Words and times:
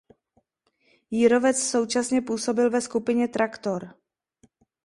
Jírovec 1.11 1.57
současně 1.69 2.21
působil 2.21 2.69
ve 2.69 2.81
skupině 2.81 3.27
Traktor. 3.27 3.93